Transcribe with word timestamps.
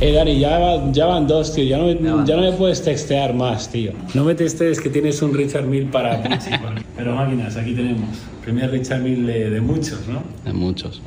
Eh, 0.00 0.12
Dani, 0.12 0.38
ya, 0.38 0.58
va- 0.58 0.92
ya 0.92 1.06
van 1.06 1.26
dos, 1.26 1.54
tío. 1.54 1.64
Ya 1.64 1.78
no, 1.78 1.86
me- 1.86 2.26
ya 2.26 2.36
no 2.36 2.42
me 2.42 2.52
puedes 2.52 2.82
textear 2.82 3.32
más, 3.32 3.68
tío. 3.70 3.92
No 4.14 4.24
me 4.24 4.34
textees 4.34 4.78
que 4.80 4.90
tienes 4.90 5.22
un 5.22 5.32
Richard 5.34 5.64
Mill 5.64 5.86
para 5.86 6.22
Pucci. 6.22 6.50
Pero 6.96 7.14
máquinas, 7.14 7.56
aquí 7.56 7.72
tenemos. 7.74 8.10
Primer 8.44 8.70
Richard 8.70 9.00
Mill 9.00 9.26
de, 9.26 9.50
de 9.50 9.60
muchos, 9.60 10.00
¿no? 10.06 10.22
De 10.44 10.52
muchos. 10.52 11.00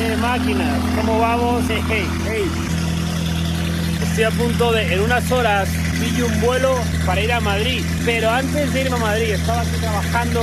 Eh, 0.00 0.16
máquinas, 0.20 0.78
¿cómo 0.96 1.18
vamos? 1.18 1.64
Hey, 1.68 1.82
hey, 1.90 2.04
hey. 2.28 2.42
Estoy 4.02 4.24
a 4.24 4.30
punto 4.30 4.72
de, 4.72 4.94
en 4.94 5.00
unas 5.00 5.30
horas, 5.32 5.68
pillo 6.00 6.26
un 6.26 6.40
vuelo 6.40 6.74
para 7.04 7.20
ir 7.20 7.32
a 7.32 7.40
Madrid. 7.40 7.82
Pero 8.04 8.30
antes 8.30 8.72
de 8.72 8.80
irme 8.82 8.96
a 8.96 9.00
Madrid, 9.00 9.30
estaba 9.30 9.62
aquí 9.62 9.76
trabajando. 9.80 10.40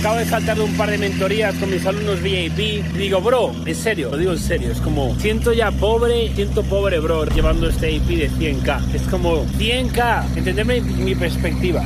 Acabo 0.00 0.16
de 0.16 0.24
saltar 0.24 0.56
de 0.56 0.62
un 0.62 0.72
par 0.78 0.90
de 0.90 0.96
mentorías 0.96 1.54
con 1.56 1.68
mis 1.68 1.84
alumnos 1.84 2.22
VIP. 2.22 2.82
Digo, 2.96 3.20
bro, 3.20 3.52
en 3.66 3.74
serio, 3.74 4.08
lo 4.10 4.16
digo 4.16 4.32
en 4.32 4.38
serio. 4.38 4.72
Es 4.72 4.80
como, 4.80 5.14
siento 5.20 5.52
ya 5.52 5.70
pobre, 5.70 6.34
siento 6.34 6.62
pobre, 6.62 6.98
bro, 7.00 7.26
llevando 7.26 7.68
este 7.68 7.92
IP 7.92 8.06
de 8.06 8.30
100k. 8.30 8.94
Es 8.94 9.02
como 9.02 9.44
100k, 9.44 10.38
entendeme 10.38 10.80
mi, 10.80 11.14
perspectiva. 11.14 11.82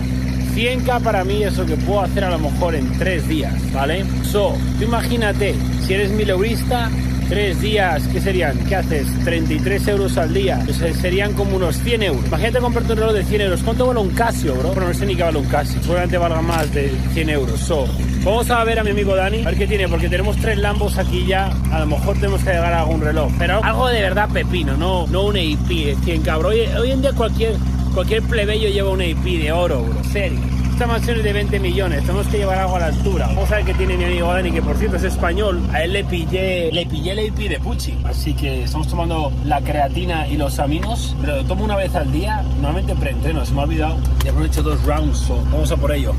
100k 0.55 1.03
para 1.03 1.25
mí 1.25 1.43
es 1.43 1.59
lo 1.59 1.67
que 1.67 1.77
puedo 1.77 2.03
hacer 2.03 2.23
a 2.23 2.31
lo 2.31 2.39
mejor 2.39 2.77
en 2.77 2.97
tres 3.01 3.27
días, 3.27 3.53
¿vale? 3.73 4.05
So, 4.31 4.57
tú 4.79 4.85
imagínate, 4.85 5.57
si 5.85 5.95
eres 5.95 6.13
mileurista, 6.13 6.93
tres 7.29 7.61
días, 7.61 8.07
¿qué 8.09 8.21
serían? 8.21 8.59
¿Qué 8.67 8.77
haces? 8.77 9.07
33 9.25 9.89
euros 9.89 10.17
al 10.19 10.33
día. 10.33 10.61
Pues, 10.65 10.81
eh, 10.81 10.95
serían 10.95 11.33
como 11.35 11.57
unos 11.57 11.77
100 11.79 12.03
euros. 12.03 12.27
Imagínate 12.27 12.59
comprarte 12.59 12.93
un 12.93 12.99
reloj 12.99 13.15
de 13.15 13.25
100 13.25 13.41
euros. 13.41 13.63
¿Cuánto 13.63 13.87
vale 13.87 14.01
un 14.01 14.11
Casio, 14.11 14.55
bro? 14.55 14.69
Bueno, 14.73 14.89
no 14.89 14.95
sé 14.95 15.07
ni 15.07 15.17
qué 15.17 15.23
vale 15.23 15.39
un 15.39 15.47
Casio. 15.47 15.81
Seguramente 15.83 16.19
valga 16.19 16.43
más 16.43 16.73
de 16.73 16.93
100 17.13 17.31
euros. 17.31 17.61
So, 17.61 17.87
vamos 18.25 18.51
a 18.51 18.63
ver 18.65 18.79
a 18.79 18.85
mi 18.85 18.91
amigo 18.91 19.15
Dani, 19.15 19.43
a 19.43 19.47
ver 19.47 19.59
qué 19.59 19.67
tiene, 19.67 19.89
porque 19.89 20.09
tenemos 20.09 20.37
tres 20.37 20.59
Lambos 20.59 20.99
aquí 20.99 21.27
ya. 21.27 21.51
A 21.73 21.81
lo 21.81 21.87
mejor 21.87 22.15
tenemos 22.17 22.43
que 22.43 22.51
llegar 22.51 22.73
a 22.73 22.81
algún 22.81 23.01
reloj. 23.01 23.33
Pero 23.39 23.63
algo 23.65 23.89
de 23.89 24.03
verdad 24.03 24.29
pepino, 24.31 24.77
no, 24.77 25.07
no 25.07 25.25
un 25.25 25.37
AP 25.37 25.69
de 25.69 25.97
100 26.05 26.23
cabrón. 26.23 26.53
Hoy, 26.53 26.61
hoy 26.79 26.91
en 26.91 27.03
día 27.03 27.13
cualquier, 27.13 27.55
cualquier 27.95 28.23
plebeyo 28.23 28.69
lleva 28.69 28.91
un 28.91 29.01
AP 29.01 29.25
de 29.25 29.53
oro, 29.53 29.83
bro. 29.83 30.05
Serio. 30.05 30.54
Esta 30.75 30.89
mansión 30.89 31.19
es 31.19 31.23
de 31.23 31.33
20 31.33 31.61
millones, 31.61 32.01
tenemos 32.01 32.27
que 32.27 32.39
llevar 32.39 32.59
algo 32.59 32.75
a 32.75 32.81
la 32.81 32.87
altura. 32.87 33.29
Vamos 33.29 33.49
a 33.53 33.57
ver 33.59 33.65
qué 33.65 33.75
tiene 33.75 33.97
mi 33.97 34.07
amigo 34.07 34.27
Dani, 34.33 34.51
que 34.51 34.61
por 34.61 34.77
cierto 34.77 34.97
es 34.97 35.05
español. 35.05 35.63
A 35.73 35.85
él 35.85 35.93
le 35.93 36.03
pillé, 36.03 36.73
le 36.73 36.85
pillé 36.85 37.13
el 37.13 37.31
AP 37.31 37.49
de 37.49 37.61
Pucci. 37.61 37.97
Así 38.03 38.35
que 38.35 38.65
estamos 38.65 38.89
tomando 38.89 39.33
la 39.45 39.61
creatina 39.61 40.27
y 40.27 40.37
los 40.37 40.59
aminos, 40.59 41.15
pero 41.21 41.37
lo 41.37 41.45
tomo 41.45 41.63
una 41.63 41.77
vez 41.77 41.95
al 41.95 42.11
día. 42.11 42.43
Normalmente 42.57 42.97
preentreno, 42.97 43.47
se 43.47 43.55
me 43.55 43.61
ha 43.61 43.65
olvidado. 43.65 43.99
Ya 44.25 44.31
hemos 44.31 44.47
hecho 44.47 44.65
dos 44.65 44.85
rounds, 44.85 45.19
so 45.19 45.37
vamos 45.53 45.71
a 45.71 45.77
por 45.77 45.93
ello. 45.93 46.13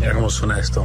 Mira 0.00 0.14
cómo 0.14 0.30
suena 0.30 0.58
esto. 0.58 0.84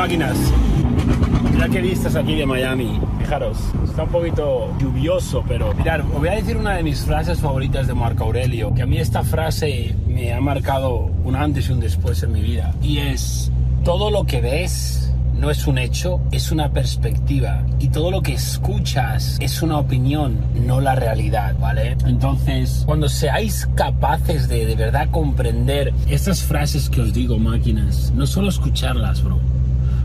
Máquinas, 0.00 0.38
ya 1.58 1.68
que 1.68 1.82
vistas 1.82 2.16
aquí 2.16 2.34
de 2.34 2.46
Miami, 2.46 2.98
fijaros, 3.18 3.58
está 3.84 4.04
un 4.04 4.08
poquito 4.08 4.74
lluvioso, 4.78 5.44
pero 5.46 5.74
mirad, 5.74 6.00
os 6.00 6.20
voy 6.20 6.28
a 6.30 6.36
decir 6.36 6.56
una 6.56 6.72
de 6.76 6.82
mis 6.82 7.04
frases 7.04 7.38
favoritas 7.38 7.86
de 7.86 7.92
Marco 7.92 8.24
Aurelio, 8.24 8.72
que 8.72 8.80
a 8.80 8.86
mí 8.86 8.96
esta 8.96 9.22
frase 9.22 9.94
me 10.08 10.32
ha 10.32 10.40
marcado 10.40 11.10
un 11.22 11.36
antes 11.36 11.68
y 11.68 11.72
un 11.72 11.80
después 11.80 12.22
en 12.22 12.32
mi 12.32 12.40
vida, 12.40 12.74
y 12.80 12.96
es, 12.96 13.52
todo 13.84 14.10
lo 14.10 14.24
que 14.24 14.40
ves 14.40 15.12
no 15.34 15.50
es 15.50 15.66
un 15.66 15.76
hecho, 15.76 16.18
es 16.32 16.50
una 16.50 16.72
perspectiva, 16.72 17.62
y 17.78 17.88
todo 17.88 18.10
lo 18.10 18.22
que 18.22 18.32
escuchas 18.32 19.36
es 19.38 19.60
una 19.60 19.76
opinión, 19.76 20.38
no 20.54 20.80
la 20.80 20.94
realidad, 20.94 21.56
¿vale? 21.60 21.98
Entonces, 22.06 22.84
cuando 22.86 23.06
seáis 23.10 23.68
capaces 23.74 24.48
de 24.48 24.64
de 24.64 24.76
verdad 24.76 25.10
comprender 25.10 25.92
estas 26.08 26.42
frases 26.42 26.88
que 26.88 27.02
os 27.02 27.12
digo, 27.12 27.38
máquinas, 27.38 28.14
no 28.16 28.26
solo 28.26 28.48
escucharlas, 28.48 29.22
bro, 29.22 29.38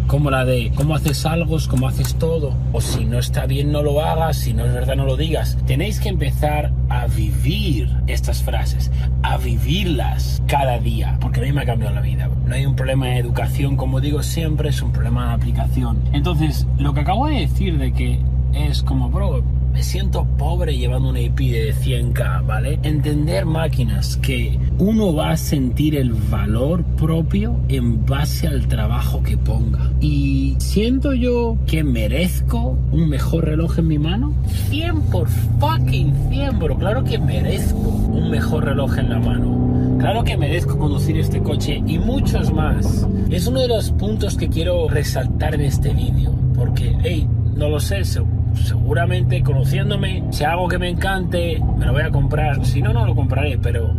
como 0.08 0.30
la 0.30 0.46
de 0.46 0.72
cómo 0.76 0.96
haces 0.96 1.26
algo 1.26 1.58
es 1.58 1.68
como 1.68 1.88
haces 1.88 2.16
todo, 2.16 2.54
o 2.74 2.82
si 2.82 3.06
no 3.06 3.20
está 3.20 3.46
bien 3.46 3.72
no 3.72 3.82
lo 3.82 4.02
hagas, 4.02 4.38
si 4.38 4.54
no 4.54 4.66
es 4.66 4.74
verdad 4.74 4.96
no 4.96 5.06
lo 5.06 5.18
digas. 5.18 5.58
Tenéis 5.66 6.00
que 6.00 6.10
empezar 6.10 6.72
a 6.90 7.08
vivir 7.08 7.90
estas 8.08 8.44
frases, 8.44 8.92
a 9.24 9.38
vivirlas 9.38 10.42
cada 10.48 10.80
día, 10.80 11.18
porque 11.20 11.40
a 11.40 11.44
mí 11.44 11.52
me 11.52 11.62
ha 11.62 11.66
cambiado 11.66 11.96
la 11.96 12.02
vida. 12.02 12.30
No 12.46 12.56
hay 12.56 12.66
un 12.66 12.76
problema 12.76 13.08
de 13.08 13.18
educación, 13.18 13.76
como 13.76 14.02
digo 14.02 14.22
siempre, 14.24 14.70
es 14.70 14.82
un 14.82 14.92
problema 14.92 15.30
de 15.30 15.34
aplicación. 15.34 16.00
Entonces, 16.14 16.68
lo 16.78 16.94
que 16.94 17.02
acabo 17.02 17.28
de 17.28 17.42
decir 17.42 17.78
de 17.78 17.92
que 17.92 18.20
es 18.54 18.84
como, 18.84 19.10
bro, 19.10 19.44
me 19.75 19.84
siento 19.84 20.25
pobre 20.38 20.78
llevando 20.78 21.09
una 21.09 21.19
IP 21.19 21.38
de 21.52 21.74
100k, 21.75 22.46
¿vale? 22.46 22.80
Entender 22.84 23.46
máquinas 23.46 24.16
que 24.16 24.58
uno 24.78 25.13
va 25.13 25.31
a 25.31 25.38
sentir 25.38 25.97
el 25.97 26.13
valor 26.13 26.86
propio 26.96 27.59
en 27.68 28.06
base 28.06 28.47
al 28.47 28.69
trabajo 28.69 29.22
que 29.22 29.36
ponga. 29.36 29.91
Y 30.00 30.56
siento 30.59 31.12
yo 31.13 31.58
que 31.68 31.84
merezco 31.84 32.78
un 32.94 33.09
mejor 33.09 33.44
reloj 33.44 33.78
en 33.80 33.88
mi 33.90 34.00
mano. 34.00 34.31
100 34.69 35.02
por 35.12 35.28
fucking 35.59 36.13
100, 36.30 36.57
bro. 36.57 36.78
Claro 36.78 37.03
que 37.03 37.19
merezco 37.19 37.78
un 37.78 38.30
mejor 38.30 38.63
reloj 38.63 38.97
en 38.97 39.09
la 39.09 39.19
mano. 39.19 39.97
Claro 40.00 40.24
que 40.24 40.38
merezco 40.38 40.78
conducir 40.78 41.18
este 41.18 41.42
coche 41.42 41.84
y 41.86 42.00
muchos 42.00 42.53
más. 42.53 43.06
Es 43.30 43.46
uno 43.46 43.59
de 43.59 43.68
los 43.68 43.92
puntos 43.92 44.38
que 44.38 44.47
quiero 44.47 44.88
resaltar 44.88 45.53
en 45.56 45.62
este 45.62 45.94
vídeo. 45.94 46.31
Porque, 46.56 46.96
hey, 47.03 47.28
no 47.57 47.68
lo 47.68 47.80
sé, 47.81 48.06
se- 48.06 48.22
seguramente 48.56 49.42
conociéndome, 49.44 50.24
si 50.32 50.44
hay 50.44 50.52
algo 50.52 50.68
que 50.68 50.78
me 50.78 50.90
encante, 50.90 51.62
me 51.78 51.86
lo 51.86 51.94
voy 51.94 52.02
a 52.02 52.10
comprar. 52.10 52.66
Si 52.66 52.82
no, 52.82 52.94
no 52.94 53.06
lo 53.06 53.16
compraré, 53.16 53.58
pero 53.58 53.94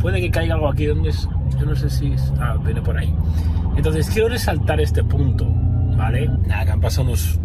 puede 0.00 0.20
que 0.20 0.30
caiga 0.30 0.54
algo 0.54 0.68
aquí 0.68 0.86
donde 0.86 1.10
es. 1.10 1.28
Yo 1.58 1.66
no 1.66 1.74
sé 1.76 1.90
si 1.90 2.12
es. 2.12 2.32
Ah, 2.40 2.56
viene 2.64 2.82
por 2.82 2.96
ahí. 2.96 3.14
Entonces 3.76 4.08
quiero 4.10 4.28
resaltar 4.28 4.80
este 4.80 5.02
punto, 5.02 5.46
¿vale? 5.96 6.28
Nada, 6.46 6.64
que 6.64 6.70
han 6.72 6.80
pasado 6.80 7.08
unos. 7.08 7.38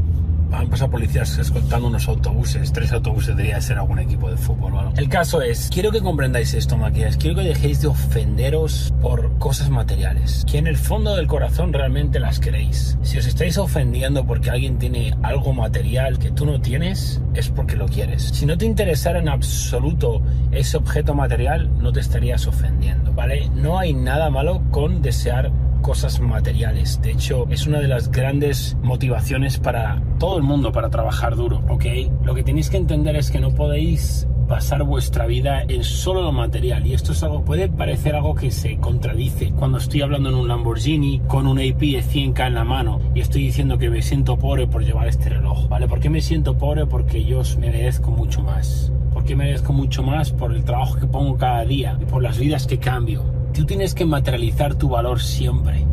Han 0.51 0.69
pasado 0.69 0.91
policías 0.91 1.37
escoltando 1.37 1.87
unos 1.87 2.07
autobuses, 2.07 2.71
tres 2.71 2.91
autobuses, 2.93 3.35
debería 3.35 3.59
ser 3.61 3.77
algún 3.77 3.99
equipo 3.99 4.29
de 4.29 4.37
fútbol 4.37 4.73
o. 4.73 4.93
El 4.95 5.09
caso 5.09 5.41
es, 5.41 5.69
quiero 5.71 5.91
que 5.91 6.01
comprendáis 6.01 6.53
esto, 6.53 6.77
maquillas, 6.77 7.17
quiero 7.17 7.35
que 7.35 7.43
dejéis 7.43 7.81
de 7.81 7.87
ofenderos 7.87 8.93
por 9.01 9.37
cosas 9.37 9.69
materiales, 9.69 10.45
que 10.49 10.57
en 10.57 10.67
el 10.67 10.77
fondo 10.77 11.15
del 11.15 11.27
corazón 11.27 11.73
realmente 11.73 12.19
las 12.19 12.39
queréis. 12.39 12.97
Si 13.01 13.17
os 13.17 13.25
estáis 13.25 13.57
ofendiendo 13.57 14.25
porque 14.25 14.49
alguien 14.49 14.77
tiene 14.77 15.15
algo 15.21 15.53
material 15.53 16.17
que 16.17 16.31
tú 16.31 16.45
no 16.45 16.61
tienes, 16.61 17.21
es 17.33 17.49
porque 17.49 17.75
lo 17.75 17.87
quieres. 17.87 18.23
Si 18.23 18.45
no 18.45 18.57
te 18.57 18.65
interesara 18.65 19.19
en 19.19 19.29
absoluto 19.29 20.21
ese 20.51 20.77
objeto 20.77 21.13
material, 21.13 21.69
no 21.79 21.91
te 21.91 21.99
estarías 21.99 22.47
ofendiendo, 22.47 23.13
¿vale? 23.13 23.49
No 23.49 23.77
hay 23.77 23.93
nada 23.93 24.29
malo 24.29 24.61
con 24.71 25.01
desear 25.01 25.51
cosas 25.81 26.19
materiales. 26.19 27.01
De 27.01 27.11
hecho, 27.11 27.47
es 27.49 27.67
una 27.67 27.79
de 27.79 27.87
las 27.87 28.11
grandes 28.11 28.77
motivaciones 28.81 29.57
para 29.57 30.01
todo 30.19 30.37
el 30.37 30.43
mundo 30.43 30.71
para 30.71 30.89
trabajar 30.89 31.35
duro, 31.35 31.61
¿ok? 31.69 31.85
Lo 32.23 32.35
que 32.35 32.43
tenéis 32.43 32.69
que 32.69 32.77
entender 32.77 33.15
es 33.15 33.31
que 33.31 33.39
no 33.39 33.51
podéis 33.51 34.27
basar 34.47 34.81
vuestra 34.83 35.25
vida 35.25 35.63
en 35.67 35.83
solo 35.83 36.21
lo 36.21 36.31
material 36.31 36.87
y 36.87 36.93
esto 36.93 37.11
es 37.11 37.21
algo 37.21 37.43
puede 37.43 37.67
parecer 37.67 38.15
algo 38.15 38.33
que 38.33 38.49
se 38.49 38.77
contradice 38.77 39.51
cuando 39.51 39.77
estoy 39.77 40.01
hablando 40.01 40.29
en 40.29 40.35
un 40.35 40.47
Lamborghini 40.47 41.19
con 41.27 41.47
un 41.47 41.59
AP 41.59 41.79
de 41.79 42.01
100k 42.01 42.47
en 42.47 42.53
la 42.53 42.63
mano 42.63 43.01
y 43.13 43.19
estoy 43.19 43.43
diciendo 43.43 43.77
que 43.77 43.89
me 43.89 44.01
siento 44.01 44.37
pobre 44.37 44.65
por 44.65 44.85
llevar 44.85 45.09
este 45.09 45.29
reloj 45.29 45.67
¿vale? 45.67 45.87
¿por 45.89 45.99
qué 45.99 46.09
me 46.09 46.21
siento 46.21 46.57
pobre? 46.57 46.85
porque 46.85 47.25
yo 47.25 47.41
me 47.59 47.71
merezco 47.71 48.09
mucho 48.09 48.41
más 48.41 48.93
¿por 49.13 49.25
qué 49.25 49.35
merezco 49.35 49.73
mucho 49.73 50.01
más? 50.01 50.31
por 50.31 50.53
el 50.53 50.63
trabajo 50.63 50.95
que 50.95 51.07
pongo 51.07 51.35
cada 51.35 51.65
día 51.65 51.97
y 52.01 52.05
por 52.05 52.23
las 52.23 52.39
vidas 52.39 52.67
que 52.67 52.77
cambio 52.77 53.36
tú 53.57 53.65
tienes 53.65 53.93
que 53.93 54.05
materializar 54.05 54.75
tu 54.75 54.89
valor 54.89 55.19
siempre 55.19 55.85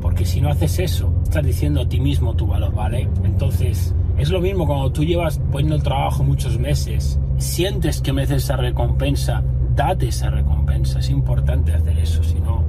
porque 0.00 0.24
si 0.24 0.40
no 0.40 0.48
haces 0.48 0.78
eso, 0.78 1.12
estás 1.22 1.44
diciendo 1.44 1.80
a 1.80 1.88
ti 1.88 2.00
mismo 2.00 2.34
tu 2.34 2.46
valor, 2.46 2.72
¿vale? 2.74 3.08
Entonces, 3.24 3.94
es 4.16 4.30
lo 4.30 4.40
mismo 4.40 4.66
cuando 4.66 4.90
tú 4.90 5.04
llevas 5.04 5.38
poniendo 5.50 5.76
el 5.76 5.82
trabajo 5.82 6.22
muchos 6.22 6.58
meses, 6.58 7.18
sientes 7.38 8.00
que 8.00 8.12
mereces 8.12 8.44
esa 8.44 8.56
recompensa, 8.56 9.42
date 9.74 10.08
esa 10.08 10.30
recompensa. 10.30 11.00
Es 11.00 11.10
importante 11.10 11.72
hacer 11.72 11.98
eso, 11.98 12.22
si 12.22 12.40
no, 12.40 12.62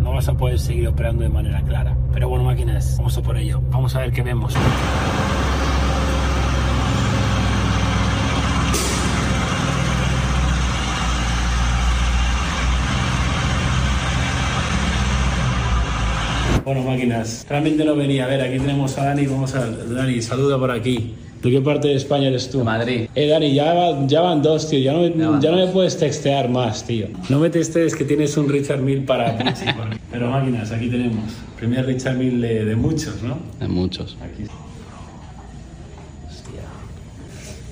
no 0.00 0.12
vas 0.12 0.28
a 0.28 0.34
poder 0.34 0.58
seguir 0.58 0.88
operando 0.88 1.22
de 1.22 1.28
manera 1.28 1.62
clara. 1.62 1.96
Pero 2.12 2.28
bueno, 2.28 2.44
máquinas, 2.44 2.96
vamos 2.98 3.16
a 3.16 3.22
por 3.22 3.36
ello. 3.36 3.60
Vamos 3.70 3.94
a 3.94 4.00
ver 4.00 4.12
qué 4.12 4.22
vemos. 4.22 4.54
Bueno, 16.66 16.82
máquinas, 16.82 17.46
realmente 17.48 17.84
no 17.84 17.94
venía. 17.94 18.24
A 18.24 18.26
ver, 18.26 18.40
aquí 18.40 18.58
tenemos 18.58 18.98
a 18.98 19.04
Dani. 19.04 19.24
Vamos 19.26 19.54
a. 19.54 19.64
Dani, 19.70 20.20
saluda 20.20 20.58
por 20.58 20.72
aquí. 20.72 21.14
¿De 21.40 21.50
qué 21.52 21.60
parte 21.60 21.86
de 21.86 21.94
España 21.94 22.26
eres 22.26 22.50
tú? 22.50 22.58
De 22.58 22.64
Madrid. 22.64 23.08
Eh, 23.14 23.28
Dani, 23.28 23.54
ya, 23.54 23.72
va- 23.72 24.04
ya 24.08 24.20
van 24.20 24.42
dos, 24.42 24.68
tío. 24.68 24.80
Ya 24.80 24.92
no, 24.92 25.02
me- 25.02 25.40
Ya 25.40 25.52
no 25.52 25.58
me 25.58 25.68
puedes 25.68 25.96
textear 25.96 26.48
más, 26.48 26.84
tío. 26.84 27.06
No 27.28 27.38
me 27.38 27.50
textees 27.50 27.94
que 27.94 28.04
tienes 28.04 28.36
un 28.36 28.48
Richard 28.48 28.80
Mill 28.80 29.04
para 29.04 29.38
Pucci. 29.38 29.64
Pero 30.10 30.28
máquinas, 30.28 30.72
aquí 30.72 30.88
tenemos. 30.88 31.30
Primer 31.56 31.86
Richard 31.86 32.16
Mill 32.16 32.40
de, 32.40 32.64
de 32.64 32.74
muchos, 32.74 33.22
¿no? 33.22 33.38
De 33.60 33.68
muchos. 33.68 34.16
Aquí. 34.20 34.42
Hostia. 36.28 36.62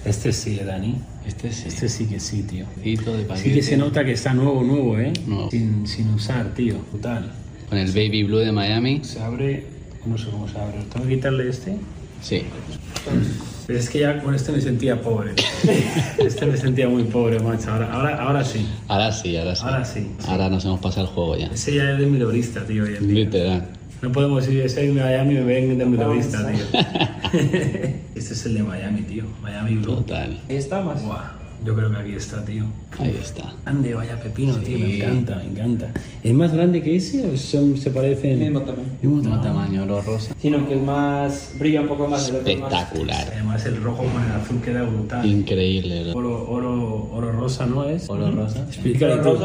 Este 0.05 0.33
sí, 0.33 0.57
eh, 0.61 0.65
Dani. 0.65 0.95
Este 1.27 1.51
sí. 1.53 1.65
Este 1.67 1.89
sí 1.89 2.07
que 2.07 2.21
sí, 2.21 2.45
tío. 2.45 2.67
De 2.77 2.97
Sí 3.37 3.53
que 3.53 3.63
se 3.63 3.77
nota 3.77 4.05
que 4.05 4.13
está 4.13 4.33
nuevo, 4.35 4.63
nuevo, 4.63 4.97
¿eh? 5.01 5.13
Nuevo. 5.27 5.51
Sin, 5.51 5.85
sin 5.89 6.11
usar, 6.15 6.55
tío. 6.55 6.77
Brutal. 6.93 7.33
Con 7.75 7.81
el 7.81 7.91
Baby 7.91 8.23
Blue 8.23 8.39
de 8.39 8.53
Miami. 8.53 9.01
Se 9.03 9.21
abre... 9.21 9.67
No 10.07 10.17
sé 10.17 10.27
cómo 10.31 10.47
se 10.47 10.57
abre. 10.57 10.79
¿Tengo 10.93 11.09
que 11.09 11.17
quitarle 11.17 11.49
este? 11.49 11.77
Sí. 12.23 12.45
Pero 13.67 13.79
es 13.81 13.91
que 13.91 13.99
ya 13.99 14.23
con 14.23 14.33
este 14.33 14.53
me 14.53 14.61
sentía 14.61 15.03
pobre. 15.03 15.33
este 16.19 16.47
me 16.47 16.57
sentía 16.57 16.89
muy 16.89 17.03
pobre, 17.03 17.41
macho. 17.41 17.73
Ahora, 17.73 17.93
ahora, 17.93 18.23
ahora 18.23 18.45
sí. 18.45 18.65
Ahora 18.87 19.11
sí, 19.11 19.37
ahora 19.37 19.57
sí. 19.57 19.63
Ahora 19.65 19.85
sí. 19.85 20.07
Ahora 20.29 20.49
nos 20.49 20.65
hemos 20.65 20.79
pasado 20.79 21.09
el 21.09 21.13
juego 21.13 21.37
ya. 21.37 21.47
Ese 21.49 21.75
ya 21.75 21.91
es 21.91 21.99
de 21.99 22.07
mileurista, 22.07 22.65
tío, 22.65 22.85
hoy 22.85 22.95
en 22.95 23.09
día. 23.09 23.25
Literal. 23.25 23.69
No 24.03 24.13
podemos 24.13 24.47
ir 24.47 24.61
ese 24.61 24.83
de 24.83 24.93
Miami 24.93 25.35
y 25.35 25.39
me 25.39 25.45
ven 25.45 25.77
de 25.77 25.85
mileurista, 25.85 26.49
tío. 26.49 26.81
este 28.15 28.35
es 28.35 28.47
el 28.47 28.55
de 28.55 28.63
Miami, 28.63 29.01
tío. 29.01 29.25
Miami 29.43 29.75
Blue. 29.79 29.97
Total. 29.97 30.39
Ahí 30.49 30.57
está 30.57 30.81
más. 30.81 31.03
Buah, 31.03 31.33
yo 31.65 31.75
creo 31.75 31.91
que 31.91 31.97
aquí 31.97 32.13
está, 32.13 32.45
tío. 32.45 32.65
Ahí 32.99 33.19
está. 33.21 33.55
Grande, 33.65 33.95
vaya 33.95 34.21
pepino, 34.21 34.55
tío. 34.57 34.79
Me 34.79 34.97
encanta, 34.97 35.37
me 35.37 35.45
encanta. 35.45 35.91
¿Es 36.23 36.35
más 36.35 36.53
grande 36.53 36.83
que 36.83 36.97
ese 36.97 37.27
o 37.27 37.37
son, 37.37 37.77
se 37.77 37.91
parecen? 37.91 38.39
Mismo 38.39 38.61
tamaño. 38.61 38.85
Mismo 39.03 39.23
tamaño. 39.23 39.43
tamaño, 39.43 39.83
oro 39.85 40.03
rosa. 40.03 40.35
Sino 40.41 40.69
que 40.69 40.75
es 40.75 40.83
más. 40.83 41.53
brilla 41.59 41.81
un 41.81 41.89
poco 41.89 42.07
más. 42.07 42.29
Espectacular. 42.29 43.29
Además 43.33 43.65
el 43.67 43.83
rojo 43.83 44.05
con 44.05 44.23
el 44.23 44.33
azul 44.33 44.61
queda 44.61 44.83
brutal. 44.83 45.27
Increíble. 45.27 46.05
¿no? 46.05 46.13
Oro, 46.13 46.51
oro, 46.51 47.11
oro 47.13 47.33
rosa, 47.33 47.67
¿no 47.67 47.89
es? 47.89 48.09
Oro 48.09 48.31
rosa. 48.31 48.65
Explícale 48.69 49.23
tú, 49.23 49.37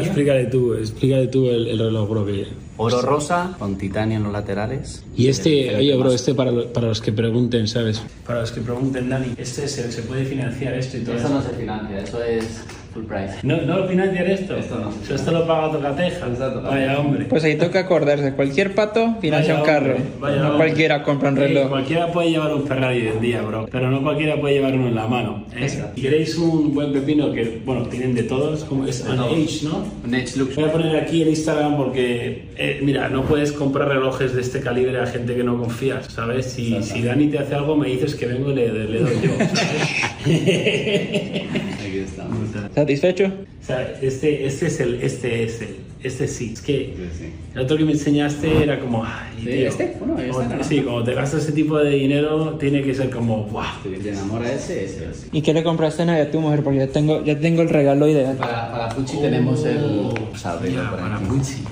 explícale 0.00 0.46
tú, 0.46 0.74
explícale 0.74 1.26
tú 1.28 1.48
el, 1.48 1.68
el 1.68 1.78
reloj, 1.78 2.08
bro. 2.08 2.26
Que... 2.26 2.46
Oro 2.82 3.02
rosa 3.02 3.54
con 3.58 3.76
titanio 3.76 4.16
en 4.16 4.22
los 4.24 4.32
laterales. 4.32 5.02
Y 5.16 5.28
este, 5.28 5.76
oye, 5.76 5.94
bro, 5.96 6.12
este 6.12 6.34
para, 6.34 6.50
lo- 6.50 6.72
para 6.72 6.88
los 6.88 7.00
que 7.00 7.12
pregunten, 7.12 7.68
¿sabes? 7.68 8.02
Para 8.26 8.40
los 8.40 8.52
que 8.52 8.60
pregunten, 8.62 9.08
Dani, 9.10 9.34
este 9.36 9.68
se, 9.68 9.92
se 9.92 10.02
puede 10.02 10.24
financiar 10.24 10.74
esto 10.74 10.96
y 10.96 11.00
todo 11.00 11.14
Eso 11.16 11.26
eso. 11.26 11.34
no 11.34 11.42
se 11.42 11.50
financia, 11.50 11.98
eso 11.98 12.22
es 12.22 12.62
full 12.92 13.04
price. 13.04 13.34
¿No, 13.42 13.60
¿No 13.62 13.78
lo 13.78 13.88
financian 13.88 14.26
esto? 14.26 14.56
Esto 14.56 14.78
no. 14.78 15.14
Esto 15.14 15.30
lo 15.32 15.46
paga 15.46 15.72
Tocateja. 15.72 16.26
Exacto. 16.26 16.62
Vaya 16.62 16.98
hombre. 16.98 17.24
Pues 17.26 17.44
ahí 17.44 17.56
toca 17.56 17.80
acordarse. 17.80 18.32
Cualquier 18.34 18.74
pato 18.74 19.16
financia 19.20 19.56
un 19.56 19.62
carro. 19.62 19.96
vaya 20.18 20.36
no 20.36 20.50
hombre. 20.50 20.66
cualquiera 20.66 21.02
compra 21.02 21.30
un 21.30 21.36
reloj. 21.36 21.68
cualquiera 21.68 22.12
puede 22.12 22.30
llevar 22.30 22.54
un 22.54 22.66
Ferrari 22.66 23.00
hoy 23.00 23.08
en 23.08 23.20
día, 23.20 23.42
bro. 23.42 23.68
Pero 23.70 23.90
no 23.90 24.02
cualquiera 24.02 24.40
puede 24.40 24.54
llevar 24.54 24.74
uno 24.74 24.88
en 24.88 24.94
la 24.94 25.06
mano. 25.06 25.44
¿eh? 25.56 25.68
Si 25.68 26.00
queréis 26.00 26.36
un 26.36 26.74
buen 26.74 26.92
pepino, 26.92 27.32
que, 27.32 27.60
bueno, 27.64 27.82
tienen 27.84 28.14
de 28.14 28.24
todos, 28.24 28.64
como 28.64 28.86
es 28.86 29.02
todos. 29.02 29.18
Age, 29.18 29.60
¿no? 29.64 29.84
Un 30.04 30.14
Edge 30.14 30.36
Lux. 30.36 30.54
Voy 30.56 30.64
a 30.64 30.72
poner 30.72 30.96
aquí 30.96 31.22
en 31.22 31.28
Instagram 31.28 31.76
porque, 31.76 32.48
eh, 32.56 32.80
mira, 32.82 33.08
no 33.08 33.24
puedes 33.24 33.52
comprar 33.52 33.88
relojes 33.88 34.34
de 34.34 34.40
este 34.40 34.60
calibre 34.60 34.98
a 34.98 35.06
gente 35.06 35.34
que 35.34 35.44
no 35.44 35.58
confías, 35.58 36.06
¿sabes? 36.06 36.46
Si, 36.46 36.82
si 36.82 37.02
Dani 37.02 37.28
te 37.28 37.38
hace 37.38 37.54
algo, 37.54 37.76
me 37.76 37.88
dices 37.88 38.14
que 38.14 38.26
vengo 38.26 38.50
y 38.50 38.54
le, 38.54 38.72
le 38.72 38.98
doy 38.98 39.14
yo, 39.22 39.30
¿sabes? 39.38 40.10
Estamos. 42.10 42.38
¿Satisfecho? 42.74 43.24
o 43.26 43.66
sea, 43.66 43.92
este, 44.02 44.46
este 44.46 44.66
es 44.66 44.80
el, 44.80 44.94
este 45.02 45.44
es 45.44 45.60
el, 45.62 45.76
este 46.02 46.26
sí. 46.28 46.50
Es 46.54 46.60
que 46.62 46.94
Sí, 46.96 47.18
sí. 47.18 47.32
el 47.54 47.60
otro 47.60 47.76
que 47.76 47.84
me 47.84 47.92
enseñaste 47.92 48.62
era 48.62 48.80
como, 48.80 49.04
ay, 49.04 49.32
Sí, 49.40 49.46
tío. 49.46 49.68
este, 49.68 49.96
bueno, 50.00 50.18
este. 50.18 50.64
Sí, 50.64 50.80
como 50.82 51.04
te 51.04 51.14
gastas 51.14 51.42
ese 51.44 51.52
tipo 51.52 51.78
de 51.78 51.90
dinero, 51.90 52.56
tiene 52.58 52.82
que 52.82 52.94
ser 52.94 53.10
como, 53.10 53.44
wow. 53.44 53.62
Si 53.82 53.90
te 54.02 54.10
enamora 54.10 54.50
ese, 54.52 54.84
ese 54.84 55.10
es. 55.10 55.26
¿Y 55.30 55.42
qué 55.42 55.52
le 55.52 55.62
compraste 55.62 56.02
a 56.02 56.30
tu 56.30 56.40
mujer? 56.40 56.62
Porque 56.62 56.78
ya 56.80 56.86
tengo, 56.88 57.22
ya 57.24 57.38
tengo 57.38 57.60
el 57.62 57.68
regalo 57.68 58.08
ideal. 58.08 58.36
Para, 58.36 58.70
para 58.72 58.88
Pucci 58.88 59.18
tenemos 59.20 59.64
el. 59.66 60.10
Abrirlo 60.42 60.78
Mira, 60.80 60.90
por 60.90 61.00
para 61.00 61.16
aquí. 61.16 61.24
Pucci. 61.26 61.62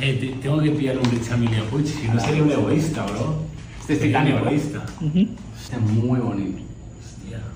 Eh, 0.00 0.18
te- 0.20 0.42
tengo 0.42 0.60
que 0.62 0.70
pillar 0.70 0.96
un 0.96 1.04
Rich 1.10 1.30
Emilia 1.32 1.62
Pucci, 1.70 1.92
si 1.92 2.08
no 2.08 2.18
sería 2.20 2.42
un 2.42 2.50
egoísta, 2.52 3.04
bro. 3.04 3.42
Este 3.80 3.92
es 3.94 4.00
titanio, 4.00 4.38
egoísta. 4.38 4.84
Este 5.04 5.76
es 5.76 5.80
muy 5.82 6.18
bonito. 6.20 6.58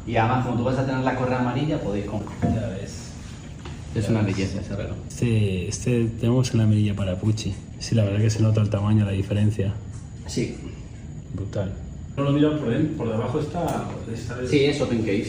Y 0.06 0.16
además, 0.16 0.44
como 0.46 0.58
tú 0.58 0.64
vas 0.64 0.78
a 0.78 0.86
tener 0.86 1.02
la 1.04 1.16
correa 1.16 1.40
amarilla, 1.40 1.80
podéis 1.80 2.06
comprar. 2.06 2.54
ya 2.54 2.68
ves. 2.68 2.98
Es 3.94 4.08
una 4.08 4.22
belleza 4.22 4.60
ese 4.60 4.74
reloj. 4.74 4.96
Este, 5.08 5.68
este 5.68 6.04
tenemos 6.20 6.50
en 6.52 6.58
la 6.58 6.66
mirilla 6.66 6.96
para 6.96 7.16
Pucci. 7.16 7.54
Sí, 7.78 7.94
la 7.94 8.04
verdad 8.04 8.20
que 8.20 8.30
se 8.30 8.40
nota 8.40 8.60
el 8.60 8.70
tamaño, 8.70 9.04
la 9.04 9.12
diferencia. 9.12 9.74
Sí. 10.26 10.56
Brutal. 11.34 11.72
No 12.16 12.24
lo 12.24 12.32
miro 12.32 12.58
por 12.58 12.70
dentro, 12.70 12.96
por 12.96 13.08
debajo 13.10 13.38
está. 13.40 13.86
está 14.12 14.36
Sí, 14.48 14.64
es 14.64 14.80
open 14.80 15.00
case. 15.00 15.22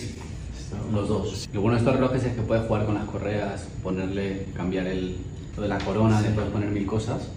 está- 0.58 0.78
Los 0.94 1.08
dos. 1.10 1.50
Lo 1.54 1.62
bueno 1.62 1.76
de 1.76 1.80
estos 1.80 1.96
relojes 1.96 2.24
es 2.24 2.34
que 2.34 2.42
puedes 2.42 2.66
jugar 2.66 2.86
con 2.86 2.96
las 2.96 3.06
correas, 3.06 3.68
ponerle, 3.84 4.46
cambiar 4.56 4.88
el, 4.88 5.16
lo 5.56 5.62
de 5.64 5.68
la 5.70 5.78
corona, 5.80 6.22
le 6.22 6.30
puedes 6.30 6.50
poner 6.52 6.70
mil 6.70 6.86
cosas. 6.86 7.28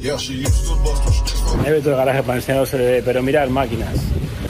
Yeah, 0.00 0.16
she 0.16 0.34
used 0.34 0.64
to 0.66 0.76
bust 0.76 1.04
them 1.04 1.12
sticks. 1.12 1.56
Me 1.62 1.70
meto 1.70 1.90
el 1.90 1.96
garaje 1.96 2.22
para 2.22 2.38
enseñaros 2.38 2.70
pero 3.04 3.22
mirad 3.22 3.48
máquinas. 3.48 3.94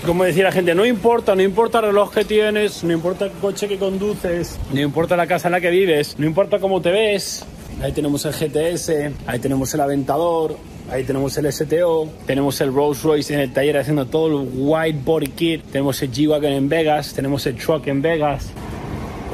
Como 0.06 0.25
decía 0.25 0.44
la 0.44 0.52
gente, 0.52 0.75
no 0.75 0.87
importa, 0.87 1.35
no 1.35 1.43
importa 1.43 1.79
el 1.81 1.87
reloj 1.87 2.12
que 2.12 2.25
tienes, 2.25 2.85
no 2.85 2.93
importa 2.93 3.26
el 3.26 3.32
coche 3.32 3.69
que 3.69 3.76
conduces, 3.76 4.58
no 4.73 4.81
importa 4.81 5.17
la 5.17 5.26
casa 5.26 5.49
en 5.49 5.52
la 5.52 5.61
que 5.61 5.70
vives, 5.70 6.14
no 6.19 6.26
importa 6.26 6.58
cómo 6.58 6.81
te 6.81 6.91
ves. 6.91 7.44
Ahí 7.82 7.93
tenemos 7.93 8.25
el 8.25 8.32
GTS, 8.32 8.91
ahí 9.26 9.38
tenemos 9.41 9.75
el 9.75 9.81
Aventador, 9.81 10.56
ahí 10.91 11.05
tenemos 11.05 11.37
el 11.37 11.52
STO, 11.52 12.08
tenemos 12.26 12.61
el 12.61 12.73
Rolls 12.73 13.02
Royce 13.02 13.35
en 13.35 13.41
el 13.41 13.52
taller 13.52 13.79
haciendo 13.79 14.06
todo 14.06 14.41
el 14.41 14.49
white 14.55 15.00
body 15.05 15.26
kit, 15.29 15.64
tenemos 15.73 16.00
el 16.02 16.12
G-Wagon 16.12 16.52
en 16.52 16.69
Vegas, 16.69 17.12
tenemos 17.12 17.44
el 17.47 17.56
truck 17.56 17.87
en 17.88 18.00
Vegas. 18.00 18.50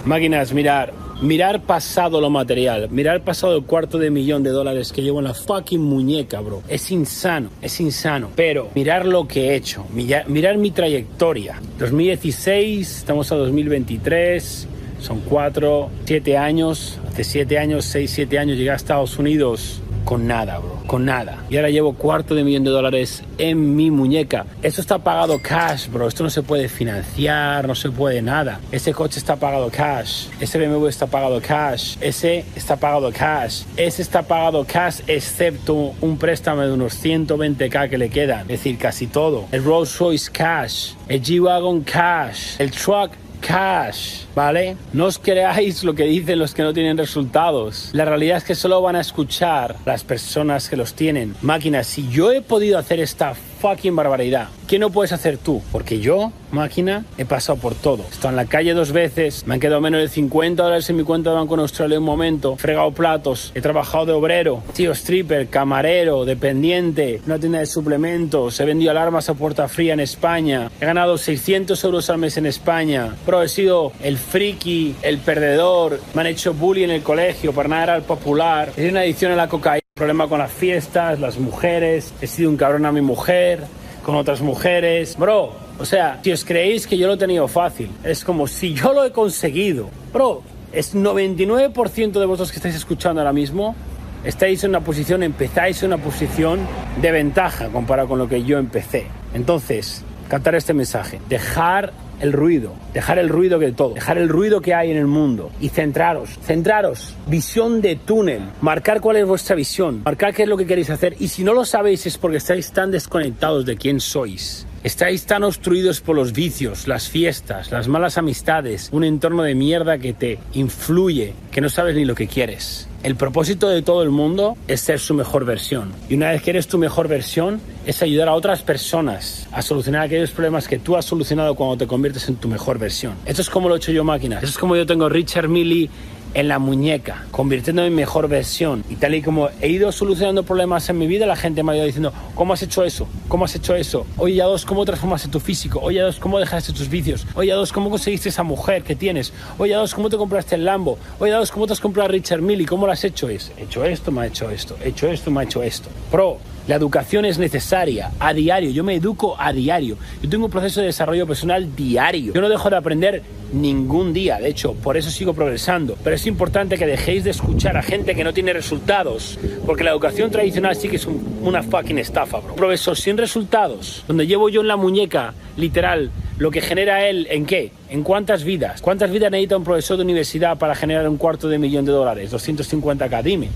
Máquinas, 0.05 0.53
mirar. 0.53 1.06
Mirar 1.21 1.63
pasado 1.63 2.21
lo 2.21 2.29
material. 2.29 2.89
Mirar 2.91 3.23
pasado 3.23 3.57
el 3.57 3.65
cuarto 3.65 3.99
de 3.99 4.11
millón 4.11 4.43
de 4.43 4.51
dólares 4.51 4.93
que 4.93 5.01
llevo 5.01 5.19
en 5.19 5.25
la 5.25 5.33
fucking 5.33 5.81
muñeca, 5.81 6.41
bro. 6.41 6.63
Es 6.69 6.91
insano, 6.91 7.49
es 7.63 7.81
insano. 7.81 8.31
Pero 8.37 8.69
mirar 8.75 9.07
lo 9.07 9.27
que 9.27 9.49
he 9.49 9.55
hecho. 9.55 9.87
Mirar, 9.95 10.59
mi 10.59 10.71
trayectoria. 10.71 11.61
2016, 11.79 12.99
estamos 12.99 13.33
a 13.33 13.37
2023. 13.37 14.69
Son 15.01 15.21
cuatro, 15.21 15.89
siete 16.05 16.37
años. 16.37 16.99
Hace 17.09 17.25
siete 17.25 17.59
años, 17.59 17.87
seis, 17.87 18.11
siete 18.11 18.39
años 18.39 18.59
llegué 18.59 18.71
a 18.71 18.75
Estados 18.75 19.19
Unidos 19.19 19.81
con 20.07 20.27
nada, 20.29 20.59
bro. 20.59 20.83
Con 20.87 21.05
nada. 21.05 21.45
Y 21.51 21.57
ahora 21.57 21.69
llevo 21.69 21.95
cuarto 21.95 22.37
de 22.37 22.45
millón 22.45 22.63
de 22.63 22.71
dólares 22.71 23.25
en 23.39 23.75
mi 23.75 23.91
muñeca. 23.91 24.47
Esto 24.63 24.81
está 24.81 24.99
pagado 25.01 25.41
cash, 25.43 25.89
bro. 25.89 26.07
Esto 26.07 26.23
no 26.23 26.31
se 26.31 26.43
puede 26.43 26.69
financiar, 26.69 27.67
no 27.67 27.75
se 27.75 27.91
puede 27.91 28.23
nada. 28.23 28.61
Ese 28.71 28.95
coche 28.95 29.19
está 29.19 29.35
pagado 29.35 29.69
cash. 29.69 30.29
Ese 30.41 30.59
BMW 30.59 30.87
está 30.87 31.09
pagado 31.09 31.43
cash. 31.43 31.97
Ese 32.01 32.45
está 32.55 32.77
pagado 32.77 33.13
cash. 33.13 33.65
Ese 33.77 34.01
está 34.01 34.23
pagado 34.23 34.65
cash, 34.65 35.01
excepto 35.09 35.93
un 36.01 36.17
préstamo 36.19 36.63
de 36.63 36.73
unos 36.73 37.05
120k 37.05 37.91
que 37.91 37.99
le 37.99 38.09
quedan. 38.09 38.43
Es 38.43 38.61
decir, 38.61 38.79
casi 38.79 39.09
todo. 39.09 39.47
El 39.51 39.65
Rolls 39.65 39.99
Royce 39.99 40.31
cash. 40.31 40.93
El 41.09 41.21
G-Wagon 41.21 41.81
cash. 41.81 42.61
El 42.61 42.71
truck 42.71 43.11
cash, 43.41 44.25
¿vale? 44.35 44.77
No 44.93 45.07
os 45.07 45.19
creáis 45.19 45.85
lo 45.85 45.95
que 45.95 46.05
dicen 46.05 46.39
los 46.39 46.55
que 46.55 46.63
no 46.63 46.73
tienen 46.73 46.97
resultados. 46.97 47.91
La 47.93 48.05
realidad 48.05 48.39
es 48.39 48.45
que 48.45 48.55
solo 48.55 48.81
van 48.83 48.97
a 48.97 49.01
escuchar 49.01 49.77
las 49.85 50.05
personas 50.05 50.69
que 50.69 50.77
los 50.77 50.95
tienen. 50.95 51.35
Máquinas, 51.43 51.87
si 51.87 52.09
yo 52.09 52.33
he 52.33 52.43
podido 52.43 52.79
hacer 52.79 53.01
esta 53.01 53.35
fucking 53.61 53.97
barbaridad, 53.97 54.49
¿qué 54.67 54.79
no 54.79 54.91
puedes 54.91 55.13
hacer 55.13 55.39
tú? 55.39 55.63
Porque 55.73 56.01
yo, 56.01 56.33
máquina, 56.51 57.05
he 57.19 57.25
pasado 57.25 57.59
por 57.59 57.75
todo. 57.75 58.05
He 58.05 58.13
estado 58.13 58.31
en 58.31 58.37
la 58.37 58.47
calle 58.47 58.75
dos 58.75 58.93
veces, 58.93 59.47
me 59.47 59.55
han 59.55 59.61
quedado 59.61 59.81
menos 59.81 60.01
de 60.01 60.09
50 60.09 60.63
dólares 60.63 60.89
en 60.91 60.97
mi 60.97 61.03
cuenta 61.03 61.31
de 61.31 61.37
banco 61.37 61.55
en 61.55 61.61
Australia 61.61 61.97
en 61.97 62.03
un 62.03 62.07
momento, 62.07 62.55
he 62.55 62.59
fregado 62.59 62.93
platos, 62.93 63.53
he 63.55 63.61
trabajado 63.61 64.07
de 64.07 64.13
obrero, 64.13 64.63
tío 64.75 64.93
stripper, 64.93 65.49
camarero, 65.49 66.25
dependiente, 66.25 67.21
una 67.27 67.39
tienda 67.39 67.61
de 67.61 67.67
suplementos, 67.67 68.59
he 68.61 68.65
vendido 68.65 68.91
alarmas 68.91 69.29
a 69.29 69.35
puerta 69.35 69.69
fría 69.69 69.95
en 69.95 70.01
España, 70.01 70.71
he 70.81 70.87
ganado 70.87 71.19
600 71.19 71.83
euros 71.85 72.11
al 72.11 72.19
mes 72.19 72.37
en 72.37 72.47
España, 72.47 73.15
pero 73.25 73.43
he 73.43 73.49
sido 73.49 73.93
el 74.03 74.19
friki, 74.19 74.97
el 75.03 75.19
perdedor, 75.19 76.01
me 76.15 76.21
han 76.23 76.27
hecho 76.29 76.55
bullying 76.55 76.85
en 76.85 76.91
el 76.91 77.03
colegio, 77.03 77.53
para 77.53 77.69
nada 77.69 77.83
era 77.85 77.97
el 77.97 78.03
popular, 78.03 78.73
he 78.77 78.89
una 78.89 79.01
adicción 79.01 79.33
a 79.33 79.37
la 79.37 79.49
cocaína, 79.49 79.86
problema 79.97 80.29
con 80.29 80.39
las 80.39 80.53
fiestas, 80.53 81.19
las 81.21 81.39
mujeres, 81.39 82.13
he 82.21 82.27
sido 82.27 82.51
un 82.51 82.59
cabrón 82.59 82.85
a 82.85 82.93
mi 82.93 83.01
mujer, 83.01 83.65
con 84.05 84.15
otras 84.15 84.43
mujeres, 84.43 85.17
bro, 85.17 85.55
o 85.79 85.85
sea, 85.87 86.21
si 86.23 86.33
os 86.33 86.45
creéis 86.45 86.87
que 86.87 86.99
yo 86.99 87.07
lo 87.07 87.15
he 87.15 87.17
tenido 87.17 87.49
fácil, 87.49 87.91
es 88.05 88.23
como 88.23 88.47
si 88.47 88.75
yo 88.75 88.93
lo 88.93 89.07
he 89.07 89.11
conseguido, 89.11 89.89
bro, 90.13 90.43
es 90.71 90.95
99% 90.95 92.13
de 92.13 92.27
vosotros 92.27 92.51
que 92.51 92.57
estáis 92.57 92.75
escuchando 92.75 93.23
ahora 93.23 93.33
mismo 93.33 93.75
estáis 94.23 94.63
en 94.65 94.71
una 94.71 94.81
posición, 94.81 95.23
empezáis 95.23 95.83
en 95.83 95.95
una 95.95 96.03
posición 96.03 96.61
de 97.01 97.11
ventaja 97.11 97.69
comparado 97.69 98.09
con 98.09 98.19
lo 98.19 98.29
que 98.29 98.43
yo 98.45 98.59
empecé. 98.59 99.07
Entonces, 99.33 100.05
captar 100.29 100.57
este 100.57 100.75
mensaje, 100.75 101.21
dejar 101.31 101.95
el 102.21 102.33
ruido, 102.33 102.73
dejar 102.95 103.19
el 103.19 103.29
ruido 103.29 103.59
que 103.59 103.73
todo, 103.73 103.95
dejar 103.95 104.19
el 104.19 104.29
ruido 104.29 104.61
que 104.61 104.75
hay 104.75 104.91
en 104.91 104.97
el 104.97 105.07
mundo 105.07 105.51
y 105.61 105.69
centraros, 105.69 106.31
centraros, 106.43 107.15
visión 107.27 107.81
de 107.81 107.97
túnel, 107.97 108.43
marcar 108.61 109.01
cuál 109.01 109.17
es 109.17 109.27
vuestra 109.27 109.57
visión, 109.57 110.03
marcar 110.05 110.35
qué 110.35 110.45
es 110.45 110.49
lo 110.49 110.57
que 110.57 110.67
queréis 110.67 110.91
hacer 110.91 111.17
y 111.19 111.29
si 111.29 111.45
no 111.45 111.53
lo 111.53 111.65
sabéis 111.65 112.07
es 112.07 112.19
porque 112.19 112.39
estáis 112.39 112.73
tan 112.73 112.91
desconectados 112.91 113.67
de 113.67 113.77
quién 113.77 114.01
sois. 114.01 114.67
Estáis 114.87 115.27
tan 115.27 115.43
obstruidos 115.43 116.01
por 116.01 116.15
los 116.15 116.33
vicios, 116.33 116.87
las 116.87 117.09
fiestas, 117.09 117.73
las 117.73 117.89
malas 117.89 118.19
amistades, 118.19 118.89
un 118.93 119.03
entorno 119.03 119.43
de 119.43 119.57
mierda 119.57 119.99
que 119.99 120.13
te 120.13 120.39
influye, 120.53 121.35
que 121.51 121.61
no 121.61 121.69
sabes 121.69 121.97
ni 121.97 122.05
lo 122.05 122.15
que 122.15 122.29
quieres. 122.29 122.87
El 123.03 123.17
propósito 123.17 123.69
de 123.69 123.83
todo 123.83 124.05
el 124.05 124.11
mundo 124.11 124.57
es 124.69 124.81
ser 124.83 125.01
su 125.01 125.13
mejor 125.13 125.45
versión. 125.45 125.93
Y 126.09 126.15
una 126.15 126.31
vez 126.31 126.41
que 126.41 126.51
eres 126.51 126.69
tu 126.69 126.79
mejor 126.79 127.09
versión, 127.09 127.61
es 127.85 128.01
ayudar 128.01 128.29
a 128.29 128.35
otras 128.35 128.63
personas 128.63 129.49
a 129.51 129.61
solucionar 129.61 130.03
aquellos 130.03 130.31
problemas 130.31 130.69
que 130.69 130.79
tú 130.79 130.95
has 130.97 131.05
solucionado 131.05 131.57
cuando 131.57 131.79
te 131.79 131.89
conviertes 131.89 132.29
en 132.29 132.37
tu 132.37 132.47
mejor 132.47 132.79
versión. 132.79 133.15
Esto 133.27 133.43
es 133.43 133.51
como 133.51 133.69
lo 133.69 133.75
he 133.75 133.79
hecho 133.79 133.91
yo 133.91 134.05
máquina. 134.05 134.37
Esto 134.37 134.51
es 134.51 134.59
como 134.59 134.77
yo 134.77 134.87
tengo 134.87 135.09
Richard 135.09 135.49
Milley 135.49 135.91
en 136.37 136.49
la 136.49 136.59
muñeca, 136.59 137.25
convirtiéndome 137.31 137.89
en 137.89 137.95
mejor 137.95 138.29
versión. 138.29 138.85
Y 138.91 138.97
tal 138.97 139.15
y 139.15 139.23
como 139.23 139.49
he 139.63 139.71
ido 139.71 139.91
solucionando 139.91 140.43
problemas 140.43 140.87
en 140.91 140.99
mi 140.99 141.07
vida, 141.07 141.25
la 141.25 141.35
gente 141.35 141.63
me 141.63 141.73
ha 141.73 141.77
ido 141.77 141.87
diciendo, 141.87 142.13
¿cómo 142.35 142.53
has 142.53 142.63
hecho 142.63 142.85
eso? 142.85 143.09
¿Cómo 143.27 143.47
has 143.47 143.55
hecho 143.55 143.75
eso? 143.75 144.07
Oye, 144.19 144.43
a 144.43 144.45
dos, 144.45 144.67
¿cómo 144.67 144.85
transformaste 144.85 145.29
tu 145.31 145.41
físico? 145.41 145.81
Oye, 145.81 145.99
a 146.03 146.05
dos, 146.05 146.19
¿cómo 146.19 146.39
dejaste 146.39 146.75
tus 146.75 146.91
vicios? 146.91 147.27
Oye, 147.35 147.53
a 147.53 147.55
dos, 147.55 147.73
¿cómo 147.73 147.89
conseguiste 147.89 148.29
esa 148.29 148.43
mujer 148.43 148.83
que 148.83 148.95
tienes? 148.95 149.33
Oye, 149.57 149.75
a 149.75 149.79
dos, 149.79 149.95
¿cómo 149.95 150.11
te 150.11 150.19
compraste 150.19 150.57
el 150.57 150.67
Lambo? 150.67 150.99
Oye, 151.19 151.33
a 151.33 151.39
dos, 151.39 151.51
¿cómo 151.51 151.67
te 151.67 151.73
has 151.73 151.81
comprado 151.81 152.11
a 152.11 152.13
Richard 152.13 152.43
Mille? 152.43 152.67
¿Cómo 152.67 152.85
lo 152.85 152.93
has 152.93 153.03
hecho? 153.03 153.31
Es, 153.31 153.51
he 153.57 153.63
hecho 153.63 153.83
esto, 153.87 154.13
me 154.13 154.21
ha 154.21 154.27
hecho 154.27 154.51
esto, 154.51 154.77
he 154.85 154.91
hecho 154.91 155.09
esto, 155.09 155.31
me 155.31 155.41
ha 155.41 155.45
hecho 155.45 155.63
esto. 155.63 155.89
Pro, 156.11 156.37
la 156.69 156.75
educación 156.75 157.25
es 157.25 157.39
necesaria 157.39 158.11
a 158.19 158.33
diario. 158.35 158.71
Yo 158.71 158.83
me 158.85 158.95
educo 158.95 159.37
a 159.39 159.53
diario. 159.53 159.97
Yo 160.23 160.29
tengo 160.29 160.47
un 160.47 160.51
proceso 160.51 160.81
de 160.81 160.87
desarrollo 160.87 161.27
personal 161.27 161.75
diario. 161.77 162.33
Yo 162.33 162.41
no 162.41 162.49
dejo 162.49 162.69
de 162.71 162.77
aprender 162.77 163.23
ningún 163.53 164.13
día. 164.13 164.39
De 164.39 164.49
hecho, 164.49 164.75
por 164.75 164.97
eso 164.97 165.11
sigo 165.11 165.33
progresando. 165.33 165.97
Pero 166.03 166.17
es 166.17 166.27
importante 166.27 166.77
que 166.77 166.87
dejéis 166.87 167.23
de 167.25 167.31
escuchar 167.31 167.77
a 167.77 167.83
gente 167.83 168.15
que 168.17 168.25
no 168.25 168.33
tiene 168.35 168.53
resultados. 168.53 169.39
Porque 169.65 169.85
la 169.85 169.91
educación 169.93 170.31
tradicional 170.31 170.75
sí 170.75 170.89
que 170.89 170.97
es 170.97 171.07
un- 171.07 171.39
una 171.43 171.63
fucking 171.63 171.99
estafa, 171.99 172.41
bro. 172.41 172.57
Profesor 172.57 172.97
sin 172.97 173.17
resultados. 173.17 174.05
Donde 174.09 174.27
llevo 174.27 174.49
yo 174.49 174.61
en 174.63 174.69
la 174.69 174.77
muñeca, 174.77 175.35
literal, 175.57 176.11
lo 176.39 176.51
que 176.51 176.61
genera 176.61 177.07
él, 177.09 177.29
¿en 177.31 177.47
qué? 177.47 177.71
¿En 177.89 178.03
cuántas 178.03 178.43
vidas? 178.43 178.83
¿Cuántas 178.83 179.11
vidas 179.13 179.31
necesita 179.31 179.57
un 179.57 179.65
profesor 179.65 179.97
de 179.97 180.03
universidad 180.03 180.59
para 180.59 180.75
generar 180.75 181.09
un 181.09 181.17
cuarto 181.17 181.49
de 181.49 181.59
millón 181.59 181.85
de 181.85 181.93
dólares? 181.93 182.33
250k, 182.33 183.23
dime. 183.23 183.49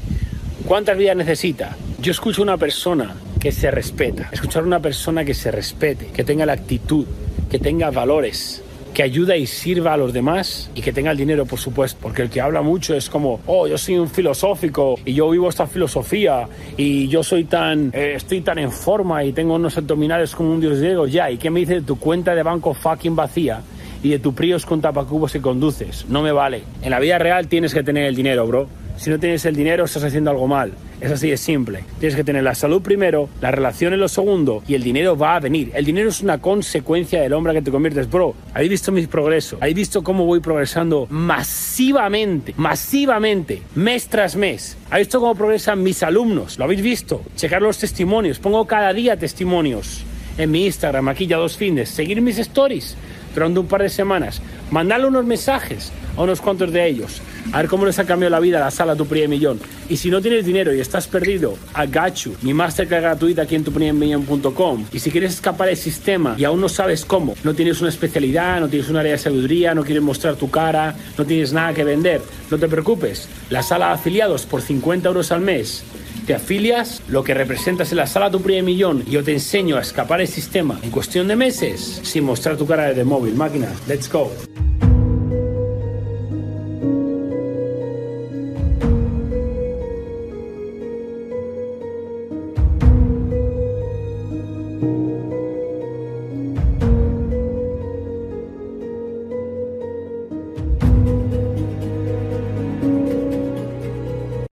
¿Cuántas 0.67 0.97
vidas 0.97 1.17
necesita? 1.17 1.77
Yo 2.01 2.13
escucho 2.13 2.41
a 2.41 2.45
una 2.45 2.57
persona 2.57 3.15
que 3.39 3.53
se 3.53 3.71
respeta. 3.71 4.31
Escuchar 4.33 4.63
a 4.63 4.67
una 4.67 4.81
persona 4.81 5.23
que 5.23 5.35
se 5.35 5.51
respete, 5.51 6.07
que 6.07 6.25
tenga 6.25 6.47
la 6.47 6.55
actitud, 6.55 7.05
que 7.51 7.59
tenga 7.59 7.91
valores, 7.91 8.65
que 8.95 9.03
ayuda 9.03 9.37
y 9.37 9.47
sirva 9.47 9.93
a 9.93 9.97
los 9.99 10.15
demás 10.15 10.71
y 10.75 10.81
que 10.81 10.95
tenga 10.95 11.11
el 11.11 11.19
dinero, 11.19 11.45
por 11.45 11.59
supuesto. 11.59 11.99
Porque 12.01 12.23
el 12.23 12.31
que 12.31 12.41
habla 12.41 12.63
mucho 12.63 12.95
es 12.95 13.11
como, 13.11 13.41
oh, 13.47 13.67
yo 13.67 13.77
soy 13.77 13.99
un 13.99 14.09
filosófico 14.09 14.99
y 15.05 15.13
yo 15.13 15.29
vivo 15.29 15.51
esta 15.51 15.67
filosofía 15.67 16.49
y 16.79 17.07
yo 17.09 17.23
soy 17.23 17.45
tan, 17.45 17.91
eh, 17.93 18.15
estoy 18.17 18.41
tan 18.41 18.59
en 18.59 18.73
forma 18.73 19.23
y 19.23 19.35
tengo 19.35 19.57
unos 19.57 19.77
abdominales 19.77 20.35
como 20.35 20.53
un 20.53 20.61
dios 20.63 20.79
griego. 20.79 21.07
Ya, 21.07 21.31
¿y 21.31 21.37
qué 21.37 21.51
me 21.51 21.61
dice 21.61 21.75
de 21.75 21.83
tu 21.83 21.99
cuenta 21.99 22.35
de 22.35 22.43
banco 22.43 22.73
fucking 22.73 23.15
vacía? 23.15 23.61
y 24.03 24.09
de 24.09 24.19
tu 24.19 24.35
Prius 24.35 24.65
con 24.65 24.81
tapacubos 24.81 25.31
que 25.31 25.43
conduces. 25.43 26.07
No 26.09 26.23
me 26.23 26.33
vale. 26.33 26.63
En 26.81 26.91
la 26.91 26.99
vida 26.99 27.19
real 27.19 27.49
tienes 27.49 27.75
que 27.75 27.83
tener 27.83 28.07
el 28.07 28.17
dinero, 28.17 28.47
bro. 28.47 28.67
Si 29.01 29.09
no 29.09 29.19
tienes 29.19 29.47
el 29.47 29.57
dinero, 29.57 29.87
estás 29.87 30.05
haciendo 30.05 30.31
algo 30.31 30.47
mal. 30.47 30.75
Es 31.01 31.11
así 31.11 31.31
de 31.31 31.39
simple. 31.39 31.85
Tienes 32.01 32.15
que 32.15 32.23
tener 32.23 32.45
la 32.45 32.55
salud 32.55 32.83
primero, 32.83 33.31
la 33.41 33.51
relación 33.51 33.95
en 33.95 34.01
lo 34.01 34.09
segundo 34.09 34.63
y 34.69 34.75
el 34.75 34.83
dinero 34.83 35.17
va 35.17 35.37
a 35.37 35.41
venir. 35.41 35.71
El 35.73 35.87
dinero 35.87 36.11
es 36.11 36.21
una 36.21 36.39
consecuencia 36.43 37.23
del 37.23 37.33
hombre 37.33 37.55
que 37.55 37.63
te 37.63 37.71
conviertes, 37.71 38.11
bro. 38.11 38.35
¿Habéis 38.53 38.73
visto 38.73 38.93
mis 38.93 39.09
progresos? 39.09 39.59
¿Habéis 39.63 39.77
visto 39.77 40.05
cómo 40.05 40.27
voy 40.27 40.41
progresando 40.41 41.07
masivamente, 41.09 42.53
masivamente, 42.59 43.63
mes 43.75 44.07
tras 44.07 44.37
mes? 44.37 44.77
¿Habéis 44.91 45.07
visto 45.07 45.21
cómo 45.21 45.35
progresan 45.35 45.83
mis 45.83 46.03
alumnos? 46.03 46.59
¿Lo 46.59 46.65
habéis 46.65 46.83
visto? 46.83 47.23
Checar 47.37 47.63
los 47.63 47.79
testimonios. 47.79 48.39
Pongo 48.39 48.67
cada 48.67 48.93
día 48.93 49.17
testimonios 49.17 50.05
en 50.37 50.51
mi 50.51 50.67
Instagram, 50.67 51.09
aquí 51.09 51.27
ya 51.27 51.39
dos 51.39 51.57
fines. 51.57 51.89
Seguir 51.89 52.21
mis 52.21 52.37
stories 52.37 52.99
durante 53.35 53.61
un 53.61 53.67
par 53.67 53.81
de 53.81 53.89
semanas. 53.89 54.43
Mandarle 54.71 55.07
unos 55.07 55.25
mensajes 55.25 55.91
a 56.17 56.23
unos 56.23 56.41
cuantos 56.41 56.73
de 56.73 56.87
ellos. 56.87 57.21
A 57.53 57.59
ver 57.59 57.69
cómo 57.69 57.87
les 57.87 57.99
ha 57.99 58.05
cambiado 58.05 58.31
la 58.31 58.41
vida 58.41 58.61
la 58.61 58.71
sala 58.71 58.97
Tu 58.97 59.07
Primer 59.07 59.29
Millón. 59.29 59.61
Y 59.89 59.97
si 59.97 60.11
no 60.11 60.21
tienes 60.21 60.45
dinero 60.45 60.75
y 60.75 60.81
estás 60.81 61.07
perdido, 61.07 61.57
got 61.93 62.15
you. 62.17 62.35
Mi 62.43 62.55
masterclass 62.55 63.03
gratuita 63.03 63.43
aquí 63.43 63.57
en 63.57 63.65
tuprimermillón.com. 63.65 64.87
Y 64.93 64.99
si 64.99 65.11
quieres 65.11 65.35
escapar 65.35 65.69
del 65.69 65.77
sistema 65.77 66.35
y 66.39 66.45
aún 66.45 66.61
no 66.61 66.69
sabes 66.69 67.05
cómo, 67.05 67.35
no 67.43 67.55
tienes 67.55 67.81
una 67.81 67.91
especialidad, 67.91 68.61
no 68.61 68.69
tienes 68.69 68.89
un 68.89 68.97
área 68.97 69.13
de 69.13 69.19
sabiduría, 69.19 69.75
no 69.75 69.85
quieres 69.85 70.03
mostrar 70.03 70.37
tu 70.37 70.51
cara, 70.51 70.95
no 71.19 71.25
tienes 71.25 71.53
nada 71.53 71.75
que 71.75 71.85
vender, 71.85 72.21
no 72.51 72.59
te 72.59 72.69
preocupes. 72.69 73.29
La 73.51 73.63
sala 73.63 73.89
de 73.89 73.95
afiliados 73.95 74.47
por 74.47 74.63
50 74.63 75.09
euros 75.09 75.33
al 75.33 75.41
mes 75.41 75.85
te 76.27 76.35
afilias, 76.35 77.03
lo 77.09 77.25
que 77.25 77.35
representas 77.35 77.91
en 77.91 77.99
la 77.99 78.07
sala 78.07 78.31
tu 78.31 78.41
primer 78.41 78.63
millón 78.63 79.03
y 79.07 79.13
yo 79.13 79.25
te 79.25 79.33
enseño 79.33 79.77
a 79.77 79.81
escapar 79.81 80.19
del 80.19 80.29
sistema 80.29 80.79
en 80.83 80.91
cuestión 80.91 81.27
de 81.29 81.37
meses 81.37 82.01
sin 82.05 82.25
mostrar 82.25 82.57
tu 82.57 82.67
cara 82.67 82.93
de 82.93 83.05
móvil. 83.05 83.35
Máquina, 83.35 83.69
let's 83.89 84.11
go. 84.11 84.31